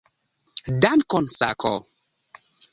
[0.81, 1.73] Dankon, Sako!